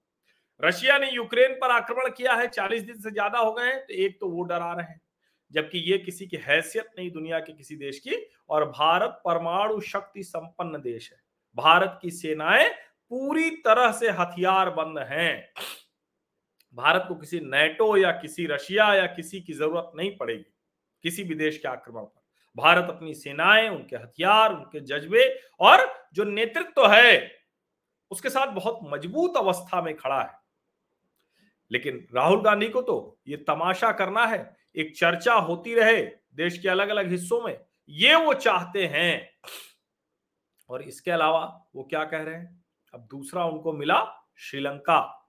रशिया 0.60 0.98
ने 0.98 1.10
यूक्रेन 1.10 1.54
पर 1.54 1.70
आक्रमण 1.70 2.10
किया 2.10 2.34
है, 2.34 2.46
चालीस 2.48 2.82
दिन 2.82 2.98
से 2.98 3.10
ज़्यादा 3.10 3.38
हो 3.38 3.52
गए 3.52 3.66
हैं 3.66 3.78
तो 3.78 3.94
एक 3.94 4.18
तो 4.20 4.28
वो 4.28 4.42
डरा 4.42 4.72
रहे 4.72 4.86
हैं। 4.86 5.00
जबकि 5.52 5.78
ये 5.90 5.98
किसी 5.98 6.26
की 6.26 6.36
हैसियत 6.38 6.90
नहीं 6.98 7.10
दुनिया 7.10 7.38
के 7.40 7.52
किसी 7.52 7.76
देश 7.76 7.98
की, 7.98 8.16
और 8.50 8.64
भारत 8.66 9.20
परमाणु 9.24 9.80
शक्ति 9.82 10.22
संपन्न 10.22 10.80
देश 10.82 11.10
है। 11.12 11.18
भारत 11.56 11.98
की 12.02 12.10
सेनाएँ 12.12 12.68
पूरी 13.10 13.50
तरह 13.60 13.90
से 13.92 14.10
हथियार 14.10 14.70
बंद 14.70 14.98
हैं। 15.10 15.52
भारत 16.74 17.04
को 17.08 17.14
किसी 17.14 17.40
नेटो 17.40 17.96
या 17.96 18.10
किसी 18.12 18.46
रशिया 18.46 18.94
या 18.94 19.06
किसी 19.06 19.40
की 19.40 19.52
ज़रूरत 19.52 19.90
नहीं 19.96 20.16
पड़ेगी, 20.16 20.44
किसी 21.04 21.24
भी 21.24 21.34
देश 21.34 21.58
के 21.58 21.68
आक्रमण 21.68 22.02
पर। 22.02 22.20
भारत 22.56 22.90
अपनी 22.90 23.14
सेनाएँ, 23.14 23.68
उनके 23.68 23.96
हथियार, 23.96 24.54
उनके 24.54 24.80
जज्बे 24.80 25.24
और 25.60 25.86
जो 26.14 26.24
नेतृत्व 26.24 26.72
तो 26.76 26.86
है, 26.86 27.30
उसके 28.10 28.30
साथ 28.30 28.46
बहुत 28.46 28.80
मज़बूत 28.84 29.36
अवस्था 29.36 29.82
में 29.82 29.94
खड़ा 29.96 30.22
है। 30.22 30.40
लेकिन 31.70 32.06
राहुल 32.14 32.42
गांधी 32.42 32.68
को 32.68 32.82
तो 32.82 33.18
ये 33.28 33.36
तमाशा 33.38 33.92
करना 33.92 34.26
है, 34.26 34.56
एक 34.76 34.96
चर्चा 34.96 35.34
होती 35.34 35.74
रहे 35.74 36.02
देश 36.34 36.58
के 36.58 36.68
अलग 36.68 36.88
अलग 36.88 37.10
हिस्सों 37.10 37.40
में, 37.40 37.58
ये 37.88 38.14
वो 38.16 38.34
चाहते 38.34 38.86
हैं। 38.86 39.30
और 40.70 40.82
इसके 40.82 41.10
अलावा 41.10 41.44
वो 41.76 41.82
क्या 41.82 42.04
कह 42.04 42.22
रहे 42.22 42.34
हैं? 42.34 42.64
अब 42.94 43.06
दूसरा 43.10 43.44
उनको 43.44 43.72
मिला 43.72 44.04
श्रीलंका। 44.36 45.21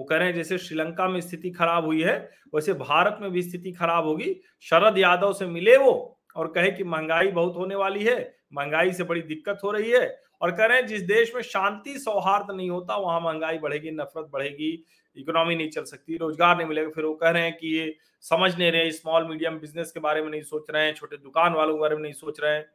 वो 0.00 0.04
कह 0.04 0.16
रहे 0.16 0.28
हैं, 0.28 0.34
जैसे 0.34 0.58
श्रीलंका 0.58 1.06
में 1.08 1.20
स्थिति 1.20 1.50
खराब 1.50 1.84
हुई 1.84 2.02
है, 2.02 2.14
वैसे 2.54 2.72
भारत 2.74 3.18
में 3.20 3.30
भी 3.30 3.42
स्थिति 3.42 3.72
खराब 3.72 4.04
होगी। 4.04 4.34
शरद 4.62 4.98
यादव 4.98 5.32
से 5.32 5.46
मिले 5.46 5.76
वो 5.76 5.92
और 6.36 6.48
कहे 6.48 6.70
कि 6.70 6.84
महँगाई 6.84 7.28
बहुत 7.28 7.56
होने 7.56 7.74
वाली 7.74 8.04
है, 8.04 8.16
महँगाई 8.52 8.92
से 8.92 9.04
बड़ी 9.04 9.22
दिक्कत 9.22 9.58
हो 9.64 9.70
रही 9.70 9.90
है 9.90 10.22
और 10.40 10.50
कह 10.50 10.64
रहे 10.64 10.78
हैं, 10.78 10.86
जिस 10.86 11.02
देश 11.02 11.34
में 11.34 11.42
शांति 11.42 11.98
सौहार्द 11.98 12.50
नहीं 12.50 12.70
होता, 12.70 12.96
वहाँ 12.96 13.20
महँगाई 13.20 13.58
बढ़ेगी, 13.58 13.90
नफरत 13.90 14.30
बढ़ेगी 14.32 14.72
इकोनॉमी 15.16 15.56
नहीं 15.56 15.70
चल 15.70 15.84
सकती, 15.84 16.16
रोज़गार 16.16 16.56
नहीं 16.56 16.66
मिलेगा। 16.66 16.90
फिर 16.90 17.04
वो 17.04 17.14
कह 17.14 17.30
रहे 17.30 17.42
हैं 17.42 17.56
कि 17.56 17.76
ये 17.76 17.94
समझ 18.24 18.56
नहीं 18.58 18.70
रहे 18.72 18.90
स्मॉल 18.90 19.28
मीडियम 19.28 19.58
बिज़नेस 19.58 19.90
के 19.92 20.00
बारे 20.00 20.22
में 20.22 20.30
नहीं 20.30 20.42
सोच 20.42 20.70
रहे 20.70 20.84
हैं, 20.86 20.94
छोटे 20.94 21.16
दुकान 21.16 21.52
वालों 21.52 21.74
के 21.74 21.80
बारे 21.80 21.96
में 21.96 22.02
नहीं 22.02 22.12
सोच 22.12 22.40
रहे 22.40 22.54
हैं, 22.54 22.66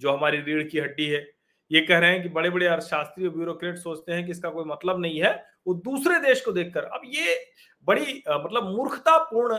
जो 0.00 0.12
हमारी 0.12 0.40
रीढ़ 0.40 0.62
की 0.62 0.78
हड्डी 0.78 1.06
है। 1.06 1.26
ये 1.70 1.80
कह 1.80 1.98
रहे 1.98 2.10
हैं 2.10 2.22
कि 2.22 2.28
बड़े 2.28 2.50
बड़े 2.50 2.66
अर्थशास्त्री 2.66 3.26
और 3.26 3.32
ब्यूरोक्रेट 3.32 3.76
सोचते 3.76 4.12
हैं 4.12 4.24
कि 4.24 4.30
इसका 4.30 4.48
कोई 4.50 4.64
मतलब 4.64 5.00
नहीं 5.00 5.20
है। 5.20 5.32
वो 5.66 5.74
दूसरे 5.76 6.18
देश 6.20 6.40
को 6.40 6.52
देखकर, 6.52 6.84
अब 6.84 7.00
ये 7.06 7.36
बड़ी 7.86 8.22
मतलब 8.28 8.64
मूर्खतापूर्ण 8.66 9.58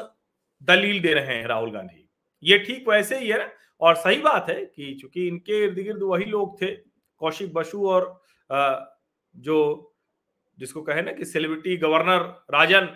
दलील 0.61 1.01
दे 1.01 1.13
रहे 1.13 1.35
हैं 1.35 1.47
राहुल 1.47 1.71
गांधी। 1.71 2.09
ये 2.43 2.57
ठीक 2.59 2.87
वैसे 2.89 3.19
ही 3.19 3.27
है 3.27 3.37
ना? 3.37 3.49
और 3.81 3.95
सही 3.95 4.19
बात 4.21 4.49
है 4.49 4.63
कि 4.65 4.93
चूँकि 5.01 5.27
इनके 5.27 5.63
इर्द 5.63 5.75
गिर्द 5.75 6.03
वही 6.03 6.25
लोग 6.25 6.61
थे, 6.61 6.71
कौशिक 7.21 7.53
बसु 7.53 7.87
और 7.87 8.21
जो, 8.49 9.95
जिसको 10.57 10.81
कहे 10.81 11.01
ना 11.01 11.11
कि 11.11 11.25
सेलिब्रिटी 11.25 11.77
गवर्नर 11.77 12.21
राजन, 12.51 12.89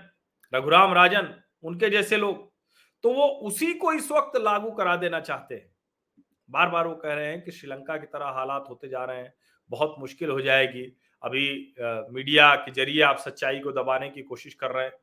रघुराम 0.53 0.93
राजन, 0.93 1.33
उनके 1.63 1.89
जैसे 1.89 2.17
लोग 2.17 2.45
तो 3.03 3.11
वो 3.13 3.25
उसी 3.47 3.73
को 3.73 3.91
इस 3.93 4.11
वक्त 4.11 4.37
लागू 4.37 4.69
करा 4.71 4.95
देना 4.95 5.19
चाहते 5.19 5.55
हैं। 5.55 5.69
बार 6.49 6.69
बार 6.69 6.87
वो 6.87 6.93
कह 6.95 7.13
रहे 7.13 7.27
हैं 7.27 7.41
कि 7.43 7.51
श्रीलंका 7.51 7.97
की 7.97 8.05
तरह 8.07 8.25
हालात 8.27 8.65
होते 8.69 8.87
जा 8.89 9.03
रहे 9.05 9.17
हैं, 9.17 9.33
बहुत 9.69 9.95
मुश्किल 9.99 10.29
हो 10.29 10.41
जाएगी। 10.41 10.85
अभी 11.23 11.73
मीडिया 12.11 12.53
के 12.55 12.71
ज़रिए 12.71 13.01
आप 13.01 13.17
सच्चाई 13.17 13.59
को 13.59 13.71
दबाने 13.71 14.09
की 14.09 14.21
कोशिश 14.21 14.53
कर 14.53 14.71
रहे 14.71 14.85
हैं। 14.85 14.93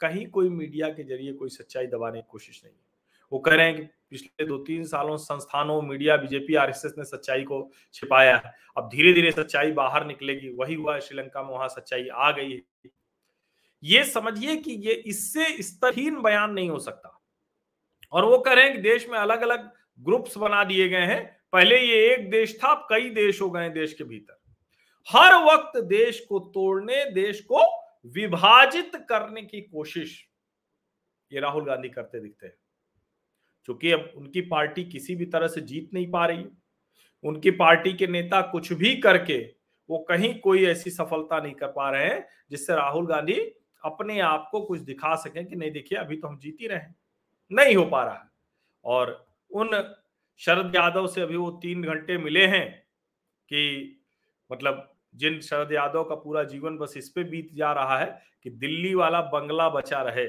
कहीं 0.00 0.26
कोई 0.26 0.48
मीडिया 0.48 0.88
के 0.88 1.04
ज़रिए 1.04 1.32
कोई 1.32 1.48
सच्चाई 1.48 1.86
दबाने 1.86 2.20
की 2.20 2.26
कोशिश 2.30 2.60
नहीं 2.64 2.74
है। 2.74 2.84
वो 3.32 3.38
कह 3.38 3.54
रहे 3.54 3.66
हैं 3.66 3.76
कि 3.76 3.82
पिछले 4.10 4.44
दो 4.46 4.58
तीन 4.58 4.84
सालों 4.84 5.16
संस्थानों, 5.16 5.80
मीडिया, 5.82 6.16
बीजेपी, 6.16 6.54
आरएसएस 6.54 6.94
ने 6.98 7.04
सच्चाई 7.04 7.42
को 7.42 7.70
छिपाया 7.92 8.36
है। 8.36 8.54
अब 8.76 8.88
धीरे 8.88 9.12
धीरे 9.12 9.30
सच्चाई 9.32 9.72
बाहर 9.72 10.06
निकलेगी, 10.06 10.48
वही 10.48 10.74
हुआ 10.74 10.98
श्रीलंका 10.98 11.42
में, 11.42 11.50
वहाँ 11.50 11.68
सच्चाई 11.68 12.08
आ 12.08 12.30
गई 12.30 12.52
है। 12.52 12.90
ये 13.82 14.04
समझिए 14.04 14.56
कि 14.56 14.72
ये 14.72 14.92
इससे 15.06 15.62
स्तरहीन 15.62 16.22
बयान 16.22 16.52
नहीं 16.52 16.70
हो 16.70 16.78
सकता। 16.78 17.20
और 18.12 18.24
वो 18.24 18.38
कह 18.38 18.52
रहे 18.52 18.64
हैं 18.64 18.74
कि 18.74 18.80
देश 18.80 19.08
में 19.08 19.18
अलग 19.18 19.42
अलग 19.42 19.70
ग्रुप्स 20.00 20.36
बना 20.38 20.64
दिए 20.64 20.88
गए 20.88 21.06
हैं। 21.06 21.24
पहले 21.52 21.80
ये 21.80 22.14
एक 22.14 22.30
देश 22.30 22.58
था, 22.64 22.68
अब 22.68 22.86
कई 22.90 23.10
देश 23.10 23.40
हो 23.42 23.50
गए 23.50 23.68
देश 23.70 23.92
के 23.92 24.04
भीतर। 24.04 24.35
हर 25.12 25.34
वक्त 25.34 25.80
देश 25.80 26.20
को 26.20 26.38
तोड़ने, 26.38 27.10
देश 27.10 27.40
को 27.40 27.86
विभाजित 28.06 28.92
करने 28.94 29.42
की 29.42 29.60
कोशिश। 29.60 30.28
ये 31.32 31.40
राहुल 31.40 31.64
गांधी 31.64 31.88
करते 31.88 32.20
दिखते 32.20 32.46
हैं। 32.46 32.54
क्योंकि 33.64 33.90
अब 33.90 34.12
उनकी 34.16 34.40
पार्टी 34.40 34.84
किसी 34.84 35.16
भी 35.16 35.26
तरह 35.26 35.48
से 35.48 35.60
जीत 35.60 35.90
नहीं 35.94 36.10
पा 36.10 36.26
रही, 36.26 36.46
उनकी 37.24 37.50
पार्टी 37.50 37.92
के 37.92 38.06
नेता 38.06 38.42
कुछ 38.42 38.72
भी 38.72 38.96
करके 38.96 39.54
वो 39.90 39.98
कहीं 39.98 40.40
कोई 40.40 40.66
ऐसी 40.66 40.90
सफलता 40.90 41.40
नहीं 41.40 41.54
कर 41.54 41.68
पा 41.68 41.90
रहे 41.90 42.04
हैं, 42.04 42.28
जिससे 42.50 42.74
राहुल 42.74 43.06
गांधी 43.06 43.40
अपने 43.84 44.20
आप 44.20 44.48
को 44.52 44.66
कुछ 44.66 44.80
दिखा 44.80 45.14
सके 45.14 45.44
कि 45.44 45.56
नहीं, 45.56 45.70
देखिए, 45.70 45.98
अभी 45.98 46.16
तो 46.16 46.28
हम 46.28 46.38
जीत 46.38 46.56
ही 46.60 46.66
रहे 46.66 46.78
हैं। 46.78 46.96
नहीं 47.52 47.76
हो 47.76 47.84
पा 47.84 48.04
रहा 48.04 48.14
है। 48.14 48.30
और 48.84 49.26
उन 49.50 49.94
शरद 50.38 50.76
यादव 50.76 51.06
से 51.06 51.20
अभी 51.20 51.36
वो 51.36 51.50
तीन 51.50 51.82
घंटे 51.82 52.18
मिले 52.18 52.46
हैं 52.46 52.78
कि 53.44 53.92
मतलब 54.52 54.95
जिन 55.16 55.40
शरद 55.40 55.72
यादव 55.72 56.04
का 56.04 56.14
पूरा 56.14 56.44
जीवन 56.44 56.78
बस 56.78 56.94
इस 56.96 57.08
पे 57.08 57.24
बीत 57.24 57.54
जा 57.54 57.72
रहा 57.72 57.98
है 57.98 58.22
कि 58.42 58.50
दिल्ली 58.50 58.94
वाला 58.94 59.20
बंगला 59.20 59.68
बचा 59.68 60.02
रहे। 60.02 60.26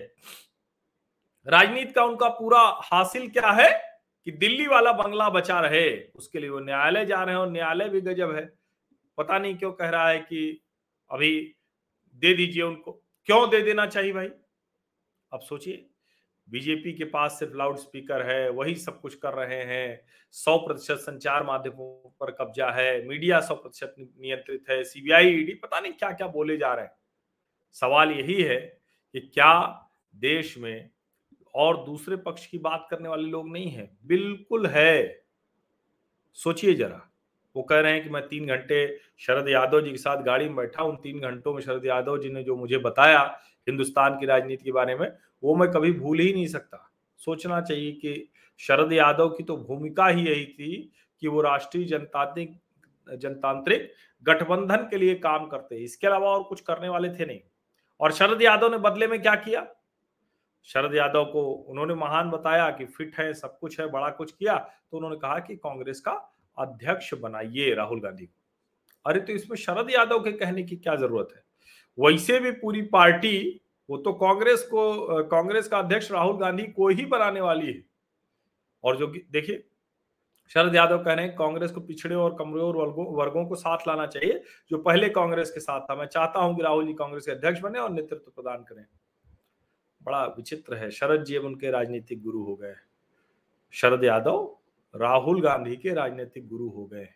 राजनीति 1.47 1.93
का 1.93 2.03
उनका 2.03 2.29
पूरा 2.29 2.81
हासिल 2.83 3.29
क्या 3.29 3.51
है? 3.51 3.87
कि 4.25 4.31
दिल्ली 4.31 4.67
वाला 4.67 4.93
बंगला 4.93 5.29
बचा 5.29 5.59
रहे। 5.59 6.03
उसके 6.15 6.39
लिए 6.39 6.49
वो 6.49 6.59
न्यायालय 6.59 7.05
जा 7.05 7.23
रहे 7.23 7.35
हैं 7.35 7.41
और 7.41 7.51
न्यायालय 7.51 7.89
भी 7.89 8.01
गजब 8.01 8.35
है। 8.35 8.53
पता 9.17 9.39
नहीं 9.39 9.57
क्यों 9.57 9.71
कह 9.71 9.89
रहा 9.89 10.09
है 10.09 10.19
कि 10.19 10.63
अभी 11.11 11.55
दे 12.15 12.33
दीजिए 12.33 12.63
उनको। 12.63 12.91
क्यों 13.25 13.49
दे 13.49 13.61
देना 13.61 13.85
चाहिए 13.85 14.13
भाई? 14.13 14.29
अब 15.33 15.39
सोचिए। 15.39 15.89
बीजेपी 16.49 16.93
के 16.93 17.03
पास 17.03 17.39
सिर्फ़ 17.39 17.57
लाउड 17.57 17.77
स्पीकर 17.77 18.21
है, 18.21 18.49
वही 18.49 18.75
सब 18.75 19.01
कुछ 19.01 19.15
कर 19.15 19.33
रहे 19.33 19.63
हैं। 19.63 20.01
सौ 20.31 20.57
प्रतिशत 20.57 20.95
संचार 20.95 21.43
माध्यमों 21.43 22.09
पर 22.19 22.31
कब्जा 22.31 22.71
है, 22.71 23.07
मीडिया 23.07 23.39
सौ 23.39 23.55
प्रतिशत 23.55 23.95
नियंत्रित 23.99 24.63
है, 24.69 24.83
सीबीआई, 24.83 25.27
ईडी, 25.27 25.53
पता 25.53 25.79
नहीं 25.79 25.93
क्या 25.93 26.11
क्या 26.11 26.27
बोले 26.27 26.57
जा 26.57 26.73
रहे 26.73 26.85
हैं। 26.85 26.91
सवाल 27.73 28.11
यही 28.11 28.41
है 28.41 28.57
कि 29.13 29.19
क्या 29.19 29.83
देश 30.15 30.57
में 30.57 30.89
और 31.55 31.85
दूसरे 31.85 32.15
पक्ष 32.15 32.45
की 32.45 32.57
बात 32.57 32.87
करने 32.91 33.09
वाले 33.09 33.29
लोग 33.29 33.51
नहीं 33.53 33.69
है? 33.69 33.97
बिल्कुल 34.05 34.67
है। 34.67 35.23
सोचिए 36.33 36.73
जरा। 36.73 37.09
वो 37.55 37.63
कह 37.63 37.79
रहे 37.79 37.93
हैं 37.93 38.03
कि 38.03 38.09
मैं 38.09 38.27
तीन 38.27 38.47
घंटे 38.47 38.99
शरद 39.17 39.49
यादव 39.49 39.81
जी 39.81 39.91
के 39.91 39.97
साथ 39.97 40.23
गाड़ी 40.23 40.45
में 40.45 40.55
बैठा 40.55 40.83
उन 40.83 40.95
तीन 40.95 41.19
घंटों 41.19 41.53
में 41.53 41.61
शरद 41.61 41.85
यादव 41.85 42.17
जी 42.17 42.29
ने 42.29 42.43
जो 42.43 42.55
मुझे 42.55 42.77
बताया 42.77 43.39
हिंदुस्तान 43.67 44.19
की 44.19 44.25
राजनीति 44.25 44.63
के 44.63 44.71
बारे 44.71 44.95
में, 44.95 45.11
वो 45.43 45.55
मैं 45.55 45.69
कभी 45.71 45.91
भूल 45.93 46.19
ही 46.19 46.31
नहीं 46.33 46.47
सकता। 46.47 46.83
सोचना 47.21 47.61
चाहिए 47.61 47.91
कि 47.93 48.29
शरद 48.59 48.93
यादव 48.93 49.29
की 49.29 49.43
तो 49.43 49.57
भूमिका 49.57 50.07
ही 50.07 50.27
यही 50.27 50.45
थी 50.45 50.91
कि 51.21 51.27
वो 51.27 51.41
राष्ट्रीय 51.41 51.85
जनतांत्रिक 51.85 52.57
जनतांत्रिक 53.07 53.91
गठबंधन 54.25 54.87
के 54.89 54.97
लिए 54.97 55.15
काम 55.15 55.45
करते 55.47 55.75
इसके 55.75 56.07
अलावा 56.07 56.29
और 56.29 56.43
कुछ 56.43 56.61
करने 56.61 56.89
वाले 56.89 57.09
थे 57.09 57.25
नहीं। 57.25 57.39
और 57.99 58.11
शरद 58.11 58.41
यादव 58.41 58.71
ने 58.71 58.77
बदले 58.79 59.07
में 59.07 59.21
क्या 59.21 59.35
किया? 59.35 59.65
शरद 60.69 60.95
यादव 60.95 61.25
को 61.25 61.43
उन्होंने 61.43 61.93
महान 61.93 62.29
बताया 62.31 62.69
कि 62.69 62.85
फिट 62.85 63.15
है, 63.19 63.33
सब 63.33 63.57
कुछ 63.59 63.79
है, 63.79 63.87
बड़ा 63.91 64.09
कुछ 64.09 64.31
किया 64.31 64.57
तो 64.91 64.97
उन्होंने 64.97 65.17
कहा 65.17 65.39
कि 65.39 65.55
कांग्रेस 65.55 65.99
का 65.99 66.11
अध्यक्ष 66.57 67.13
बनाइए 67.13 67.73
राहुल 67.73 67.99
गांधी 68.01 68.25
को। 68.25 68.33
अरे 69.05 69.19
तो 69.19 69.33
इसमें 69.33 69.57
शरद 69.57 69.91
यादव 69.91 70.19
के 70.19 70.31
कहने 70.31 70.63
की 70.63 70.75
क्या 70.75 70.95
ज़रूरत 70.95 71.27
है? 71.35 71.41
वैसे 71.97 72.39
भी 72.39 72.51
पूरी 72.51 72.81
पार्टी, 72.81 73.61
वो 73.89 73.97
तो 73.97 74.13
कांग्रेस 74.13 74.63
को, 74.63 75.23
कांग्रेस 75.23 75.67
का 75.67 75.79
अध्यक्ष 75.79 76.11
राहुल 76.11 76.37
गांधी 76.37 76.63
को 76.63 76.87
ही 76.87 77.05
बनाने 77.05 77.41
वाली 77.41 77.67
है। 77.67 77.83
और 78.83 78.97
जो 78.97 79.07
देखिए, 79.07 79.63
शरद 80.51 80.75
यादव 80.75 81.03
कह 81.03 81.13
रहे 81.13 81.25
हैं, 81.25 81.35
कांग्रेस 81.35 81.71
को 81.71 81.81
पिछड़े 81.81 82.15
और 82.15 82.35
कमज़ोर 82.35 82.75
वर्गों 82.75 83.05
वर्गों 83.15 83.45
को 83.45 83.55
साथ 83.55 83.87
लाना 83.87 84.05
चाहिए, 84.05 84.41
जो 84.71 84.77
पहले 84.77 85.09
कांग्रेस 85.09 85.51
के 85.51 85.59
साथ 85.59 85.81
था। 85.81 85.95
मैं 85.95 86.05
चाहता 86.05 86.39
हूँ 86.39 86.55
कि 86.55 86.63
राहुल 86.63 86.85
जी 86.87 86.93
कांग्रेस 86.93 87.25
के 87.25 87.31
अध्यक्ष 87.31 87.59
बने 87.59 87.79
और 87.79 87.91
नेतृत्व 87.91 88.31
प्रदान 88.31 88.63
करें। 88.63 88.85
बड़ा 90.01 90.23
विचित्र 90.25 90.75
है। 90.75 90.89
शरद 90.91 91.23
जी 91.23 91.35
अब 91.35 91.45
उनके 91.45 91.71
राजनीतिक 91.71 92.23
गुरु 92.23 92.43
हो 92.43 92.55
गए। 92.55 92.73
शरद 93.73 94.03
यादव, 94.03 94.57
राहुल 94.93 95.41
गांधी 95.41 95.75
के 95.75 95.93
राजनीतिक 95.93 96.47
गुरु 96.47 96.69
हो 96.69 96.85
गए। 96.85 97.07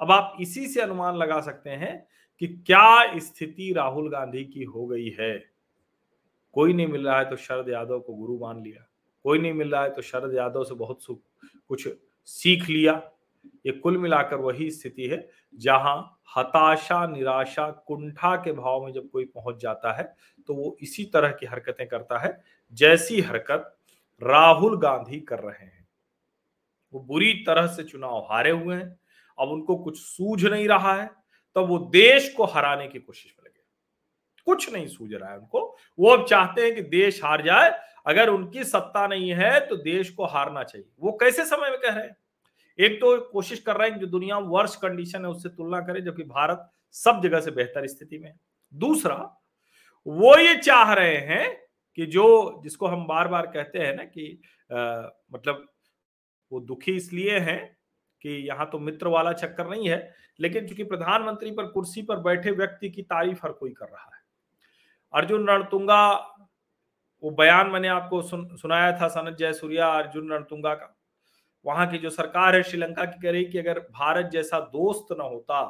अब 0.00 0.10
आप 0.10 0.36
इसी 0.40 0.66
से 0.66 0.80
अनुमान 0.80 1.16
लगा 1.16 1.40
सकते 1.40 1.70
हैं 1.70 2.06
कि 2.40 2.46
क्या 2.66 3.18
स्थिति 3.18 3.72
राहुल 3.72 4.10
गांधी 4.10 4.44
की 4.44 4.62
हो 4.62 4.86
गई 4.86 5.08
है? 5.20 5.38
कोई 6.54 6.72
नहीं 6.72 6.86
मिल 6.86 7.06
रहा 7.06 7.18
है 7.18 7.28
तो 7.30 7.36
शरद 7.36 7.68
यादव 7.68 8.00
को 8.00 8.14
गुरु 8.14 8.38
मान 8.38 8.62
लिया। 8.62 8.86
कोई 9.24 9.38
नहीं 9.38 9.52
मिल 9.52 9.70
रहा 9.70 9.82
है 9.82 9.90
तो 9.90 10.02
शरद 10.02 10.34
यादव 10.34 10.64
से 10.64 10.74
बहुत 10.74 11.04
कुछ 11.68 11.88
सीख 12.28 12.68
लिया। 12.68 12.92
ये 13.66 13.72
कुल 13.72 13.98
मिलाकर 13.98 14.36
वही 14.36 14.70
स्थिति 14.70 15.06
है, 15.06 15.28
जहाँ 15.54 16.20
हताशा, 16.36 17.06
निराशा, 17.06 17.70
कुंठा 17.70 18.34
के 18.36 18.52
भाव 18.52 18.84
में 18.84 18.92
जब 18.92 19.08
कोई 19.10 19.24
पहुँच 19.24 19.60
जाता 19.60 19.92
है 19.92 20.14
तो 20.48 20.54
वो 20.54 20.76
इसी 20.80 21.04
तरह 21.04 21.30
की 21.30 21.46
हरकतें 21.46 21.86
करता 21.88 22.18
है, 22.18 22.40
जैसी 22.72 23.20
हरकत 23.20 23.74
राहुल 24.22 24.78
गांधी 24.78 25.20
कर 25.20 25.38
रहे 25.38 25.64
हैं। 25.64 25.86
वो 26.94 27.00
बुरी 27.00 27.32
तरह 27.46 27.66
से 27.66 27.82
चुनाव 27.84 28.26
हारे 28.30 28.50
हुए 28.50 28.76
हैं। 28.76 28.98
अब 29.38 29.48
उनको 29.48 29.76
कुछ 29.76 29.98
सूझ 29.98 30.44
नहीं 30.44 30.68
रहा 30.68 30.94
है। 30.94 31.10
तो 31.58 31.66
वो 31.66 31.78
देश 31.78 32.34
को 32.34 32.44
हराने 32.44 32.88
की 32.88 32.98
कोशिश 32.98 33.34
में 33.38 33.50
लगे। 33.50 33.62
कुछ 34.44 34.72
नहीं 34.72 34.86
सूझ 34.86 35.14
रहा 35.14 35.30
है 35.30 35.38
उनको। 35.38 35.76
वो 35.98 36.10
अब 36.10 36.26
चाहते 36.26 36.62
हैं 36.62 36.74
कि 36.74 36.82
देश 36.82 37.24
हार 37.24 37.42
जाए। 37.42 37.80
अगर 38.06 38.28
उनकी 38.28 38.64
सत्ता 38.64 39.06
नहीं 39.06 39.30
है 39.30 39.66
तो 39.66 39.76
देश 39.76 40.10
को 40.10 40.24
हारना 40.24 40.62
चाहिए। 40.62 40.88
वो 41.00 41.12
कैसे 41.12 41.44
समय 41.44 41.70
में 41.70 41.78
कह 41.78 41.90
रहे 41.90 42.06
हैं? 42.06 42.16
एक 42.80 43.00
तो 43.00 43.30
कोशिश 43.30 43.60
कर 43.60 43.76
रहे 43.76 43.88
हैं 43.88 43.98
कि 43.98 44.06
जो 44.06 44.10
दुनिया 44.12 44.38
वर्ष 44.38 44.76
कंडीशन 44.76 45.24
है 45.24 45.30
उससे 45.30 45.48
तुलना 45.48 45.80
करें 45.80 46.04
जबकि 46.04 46.22
भारत 46.22 46.70
सब 46.92 47.20
जगह 47.22 47.40
से 47.40 47.50
बेहतर 47.50 47.86
स्थिति 47.86 48.18
में 48.18 48.28
है। 48.28 48.40
दूसरा 48.74 49.16
वो 50.06 50.38
ये 50.38 50.56
चाह 50.56 50.92
रहे 50.92 51.16
हैं 51.16 51.66
कि 51.94 52.06
जो 52.06 52.60
जिसको 52.62 52.86
हम 52.86 53.06
बार 53.06 53.28
बार 53.28 53.46
कहते 53.46 53.78
हैं 53.78 53.96
ना 53.96 54.04
कि 54.04 54.42
आ, 54.72 54.76
मतलब 55.32 55.68
वो 56.52 56.60
दुखी 56.60 56.92
इसलिए 56.92 57.38
हैं 57.38 57.77
कि 58.24 58.30
यहाँ 58.48 58.68
तो 58.72 58.78
मित्र 58.78 59.08
वाला 59.08 59.32
चक्कर 59.32 59.68
नहीं 59.68 59.88
है 59.88 60.14
लेकिन 60.40 60.66
चूँकि 60.66 60.84
प्रधानमंत्री 60.84 61.50
पर 61.50 61.66
कुर्सी 61.66 62.02
पर 62.02 62.18
बैठे 62.20 62.50
व्यक्ति 62.50 62.90
की 62.90 63.02
तारीफ़ 63.02 63.40
हर 63.44 63.52
कोई 63.52 63.70
कर 63.70 63.86
रहा 63.86 64.04
है। 64.04 64.22
अर्जुन 65.14 65.48
रणतुंगा 65.48 66.12
वो 67.22 67.30
बयान 67.30 67.70
मैंने 67.70 67.88
आपको 67.88 68.20
सुन, 68.22 68.46
सुनाया 68.56 68.92
था 68.92 69.08
सनत 69.08 69.36
जयसूर्या 69.36 69.88
अर्जुन 69.88 70.32
रणतुंगा 70.32 70.74
का। 70.74 70.94
वहाँ 71.64 71.86
की 71.86 71.98
जो 71.98 72.10
सरकार 72.10 72.56
है 72.56 72.62
श्रीलंका 72.62 73.04
की 73.04 73.20
कह 73.22 73.30
रही 73.30 73.44
कि 73.44 73.58
अगर 73.58 73.78
भारत 73.92 74.30
जैसा 74.32 74.60
दोस्त 74.72 75.16
न 75.18 75.20
होता 75.22 75.62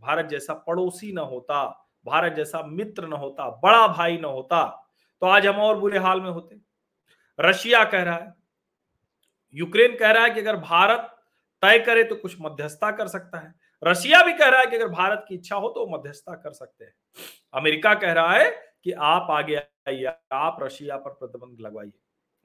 भारत 0.00 0.26
जैसा 0.26 0.54
पड़ोसी 0.66 1.12
न 1.12 1.18
होता 1.20 1.64
भारत 2.06 2.32
जैसा 2.32 2.62
मित्र 2.62 3.06
न 3.08 3.12
होता 3.12 3.48
बड़ा 3.62 3.86
भाई 3.88 4.18
न 4.18 4.24
होता 4.24 4.64
तो 5.22 5.26
आज 5.26 5.46
हम 5.46 5.56
और 5.56 5.78
बुरे 5.78 5.98
हाल 5.98 6.20
में 6.20 6.30
होते। 6.30 6.56
रशिया 7.38 7.84
कह 7.84 8.02
रहा 8.02 8.14
है 8.14 8.32
यूक्रेन 9.54 9.96
कह 9.96 10.10
रहा 10.10 10.24
है 10.24 10.30
कि 10.30 10.40
अगर 10.40 10.56
भारत 10.58 11.08
तय 11.62 11.78
करे 11.78 12.04
तो 12.04 12.14
कुछ 12.14 12.36
मध्यस्थता 12.40 12.90
कर 12.90 13.08
सकता 13.08 13.38
है। 13.38 13.54
रशिया 13.82 14.22
भी 14.22 14.32
कह 14.32 14.48
रहा 14.48 14.60
है 14.60 14.66
कि 14.66 14.76
अगर 14.76 14.88
भारत 14.88 15.24
की 15.28 15.34
इच्छा 15.34 15.56
हो 15.56 15.68
तो 15.68 15.86
मध्यस्थता 15.88 16.34
कर 16.34 16.52
सकते 16.52 16.84
हैं। 16.84 16.92
अमेरिका 17.54 17.94
कह 17.94 18.12
रहा 18.12 18.32
है 18.32 18.50
कि 18.84 18.92
आप 18.92 19.26
आगे 19.30 19.56
आइए, 19.56 20.12
आप 20.32 20.58
रशिया 20.62 20.96
पर 20.96 21.10
प्रतिबंध 21.10 21.60
लगवाइए। 21.60 21.92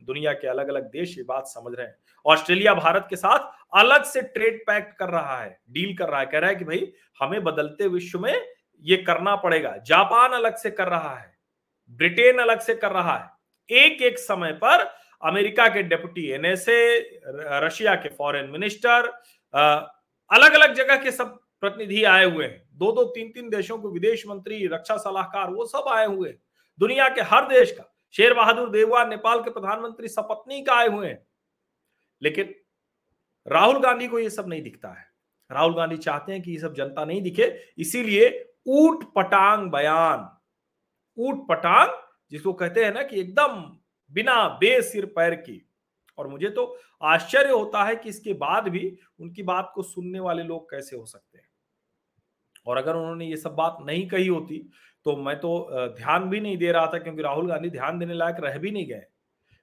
दुनिया 0.02 0.34
के 0.34 0.48
अलग 0.48 0.68
अलग 0.68 0.90
देश 0.92 1.18
ये 1.18 1.24
बात 1.24 1.48
समझ 1.48 1.74
रहे 1.76 1.86
हैं। 1.88 1.96
ऑस्ट्रेलिया 2.26 2.74
भारत 2.74 3.08
के 3.10 3.16
साथ 3.16 3.52
अलग 3.76 4.04
से 4.04 4.22
ट्रेड 4.24 4.60
पैक्ट 4.68 4.98
कर 4.98 5.10
रहा 5.10 5.40
है, 5.42 5.50
डील 5.70 5.96
कर 5.98 6.10
रहा 6.10 6.20
है, 6.20 6.26
कह 6.26 6.40
रहा 6.40 6.50
है 6.50 6.56
कि 6.56 6.66
भाई 6.66 6.92
हमें 7.18 7.44
बदलते 7.44 7.88
विश्व 7.88 8.20
में 8.20 8.46
ये 8.86 8.98
करना 8.98 9.36
पड़ेगा। 9.36 9.76
जापान 9.78 10.32
अलग 10.34 10.56
से 10.56 10.72
कर 10.72 10.88
रहा 10.88 11.16
है, 11.16 11.34
ब्रिटेन 12.00 12.40
अलग 12.40 12.60
से 12.60 12.76
कर 12.76 12.92
रहा 12.92 13.18
है। 13.18 13.78
एक 13.78 14.02
एक 14.02 14.20
समय 14.20 14.52
पर 14.54 14.84
अमेरिका 15.22 15.68
के 15.68 15.84
डेप्यूटी 15.84 16.28
एनएसए 16.28 17.00
रशिया 17.64 17.96
के 17.96 18.10
फॉरेन 18.10 18.50
मिनिस्टर 18.50 19.08
अलग 20.30 20.54
अलग 20.54 20.74
जगह 20.74 21.04
के 21.04 21.12
सब 21.12 21.38
प्रतिनिधि 21.62 22.04
आए 22.04 22.26
हुए 22.26 22.46
हैं। 22.46 22.68
दो 22.74 22.92
दो 22.92 23.04
तीन 23.06 23.32
तीन 23.32 23.50
देशों 23.50 23.78
के 23.78 23.88
विदेश 23.88 24.26
मंत्री, 24.28 24.66
रक्षा 24.68 24.98
सलाहकार, 24.98 25.50
वो 25.50 25.66
सब 25.66 25.86
आए 25.90 26.06
हुए 26.06 26.30
हैं। 26.30 26.38
दुनिया 26.80 27.08
के 27.10 27.22
हर 27.22 27.48
देश 27.48 27.72
का, 27.72 27.94
शेर 28.16 28.34
बहादुर 28.34 28.70
देववा 28.70 29.04
नेपाल 29.06 29.40
के 29.40 29.50
प्रधानमंत्री 29.50 30.08
सपत्नी 30.08 30.62
का 30.64 30.76
आए 30.76 30.88
हुए 30.88 31.08
हैं। 31.08 31.26
लेकिन 32.22 32.54
राहुल 33.48 33.80
गांधी 33.80 34.08
को 34.08 34.20
ये 34.20 34.30
सब 34.30 34.48
नहीं 34.48 34.62
दिखता 34.62 34.90
है। 34.90 35.06
राहुल 35.52 35.74
गांधी 35.76 35.98
चाहते 35.98 36.32
हैं 36.32 36.42
कि 36.42 36.52
ये 36.52 36.58
सब 36.58 36.74
जनता 36.74 37.06
नहीं 37.06 37.22
दिखे, 37.22 37.74
इसीलिए 37.78 38.54
ऊट 38.68 39.04
पटांग 39.14 39.70
बयान, 39.72 40.30
ऊट 41.18 41.48
पटांग, 41.48 41.92
जिसको 42.32 42.54
कहते 42.54 42.86
हैं 42.86 42.94
ना 42.94 43.04
कि 43.04 43.20
एकदम 43.20 43.78
बिना 44.14 44.48
बेसिर 44.60 45.06
पैर 45.16 45.36
की। 45.38 45.64
और 46.18 46.28
मुझे 46.28 46.50
तो 46.50 46.78
आश्चर्य 47.04 47.50
होता 47.50 47.84
है 47.84 47.96
कि 47.96 48.10
इसके 48.10 48.34
बाद 48.36 48.68
भी 48.70 48.98
उनकी 49.20 49.44
बात 49.44 49.72
को 49.76 49.84
सुनने 49.84 50.20
वाले 50.20 50.44
लोग 50.44 50.70
कैसे 50.72 50.96
हो 50.96 51.06
सकते 51.06 51.38
हैं। 51.38 51.46
और 52.68 52.78
अगर 52.78 52.96
उन्होंने 52.96 53.26
ये 53.26 53.38
सब 53.38 53.56
बात 53.56 53.78
नहीं 53.82 54.08
कही 54.08 54.28
होती 54.28 54.58
तो 55.06 55.16
मैं 55.18 55.36
तो 55.36 55.70
ध्यान 55.98 56.30
भी 56.30 56.40
नहीं 56.40 56.58
दे 56.58 56.72
रहा 56.72 56.88
था 56.94 56.98
क्योंकि 57.00 57.22
राहुल 57.22 57.48
गांधी 57.48 57.70
ध्यान 57.70 58.00
देने 58.00 58.14
लायक 58.14 58.36
रह 58.40 58.58
भी 58.58 58.72
नहीं 58.72 58.88
गए। 58.88 59.04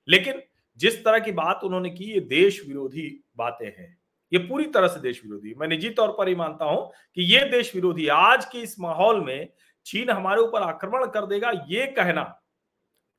लेकिन 0.08 0.40
जिस 0.80 1.04
तरह 1.04 1.18
की 1.18 1.32
बात 1.32 1.60
उन्होंने 1.64 1.90
की, 1.90 2.04
ये 2.04 2.20
देश 2.20 2.62
विरोधी 2.66 3.08
बातें 3.36 3.66
हैं। 3.66 3.96
ये 4.32 4.38
पूरी 4.40 4.64
तरह 4.66 4.88
से 4.88 5.00
देश 5.00 5.20
विरोधी। 5.24 5.54
मैं 5.54 5.68
निजी 5.68 5.90
तौर 5.90 6.14
पर 6.18 6.28
ही 6.28 6.34
मानता 6.34 6.64
हूँ 6.64 6.90
कि 7.16 7.22
ये 7.24 7.44
देश 7.50 7.74
विरोधी 7.74 8.06
आज 8.08 8.44
के 8.44 8.58
इस 8.58 8.78
माहौल 8.80 9.20
में 9.20 9.48
चीन 9.86 10.10
हमारे 10.10 10.40
ऊपर 10.40 10.62
आक्रमण 10.62 11.06
कर 11.06 11.26
देगा, 11.26 11.50
ये 11.68 11.86
कहना 11.88 12.22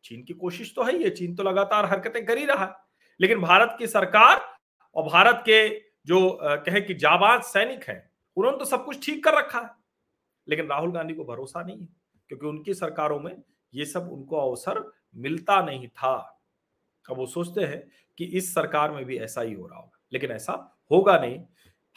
चीन 0.06 0.24
की 0.24 0.34
कोशिश 0.34 0.74
तो 0.76 0.84
है 0.84 0.96
ये 0.96 1.10
चीन 1.10 1.36
तो 1.36 1.44
लगातार 1.44 1.86
हरकतें 1.86 2.26
कर 2.26 2.38
ही 2.38 2.46
रहा 2.46 2.66
है। 2.66 2.74
लेकिन 3.20 3.42
भारत 3.42 3.76
की 3.80 3.88
सरकार 3.88 4.42
और 4.96 5.04
भारत 5.04 5.44
के 5.46 5.68
जो 6.08 6.38
कहे 6.42 6.82
कि 6.82 6.94
जाबाज 6.94 7.42
सैनिक 7.44 7.84
हैं, 7.84 8.12
उन्होंने 8.38 8.58
तो 8.58 8.66
सब 8.66 8.86
कुछ 8.86 9.06
ठीक 9.06 9.24
कर 9.24 9.34
रखा 9.34 9.60
है। 9.60 9.70
लेकिन 10.48 10.68
राहुल 10.68 10.92
गांधी 10.92 11.14
को 11.14 11.24
भरोसा 11.26 11.62
नहीं 11.62 11.80
है, 11.80 11.88
क्योंकि 12.30 12.46
उनकी 12.48 12.74
सरकारों 12.74 13.20
में 13.20 13.36
ये 13.74 13.86
सब 13.86 14.10
उनको 14.12 14.38
अवसर 14.40 14.84
मिलता 15.16 15.62
नहीं 15.62 15.88
था। 15.88 16.14
अब 17.06 17.18
वो 17.18 17.26
सोचते 17.26 17.62
हैं 17.62 17.82
कि 18.18 18.26
इस 18.28 18.54
सरकार 18.54 18.92
में 18.92 19.04
भी 19.06 19.18
ऐसा 19.18 19.42
ही 19.42 19.54
हो 19.54 19.66
रहा 19.68 19.80
होगा, 19.80 20.00
लेकिन 20.14 20.32
ऐसा 20.32 20.54
होगा 20.92 21.18
नहीं। 21.20 21.40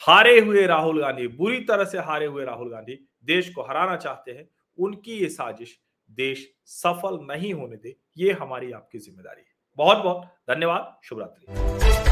हारे 0.00 0.38
हुए 0.40 0.66
राहुल 0.66 1.00
गांधी, 1.00 1.26
बुरी 1.28 1.60
तरह 1.60 1.84
से 1.84 1.98
हारे 1.98 2.26
हुए 2.26 2.44
राहुल 2.44 2.70
गांधी 2.70 2.98
देश 3.24 3.52
को 3.54 3.62
हराना 3.62 3.96
चाहते 3.96 4.32
हैं, 4.32 4.48
उनकी 4.78 5.12
ये 5.12 5.28
साजिश 5.28 5.78
देश 6.10 6.48
सफल 6.66 7.18
नहीं 7.22 7.52
होने 7.54 7.76
दे, 7.76 7.96
ये 8.18 8.32
हमारी 8.32 8.72
आपकी 8.72 8.98
ज़िम्मेदारी 8.98 9.40
है। 9.40 9.56
बहुत 9.78 10.04
बहुत 10.04 10.22
धन्यवाद 10.50 10.96
शुभ 11.04 11.20
रात्रि 11.20 12.07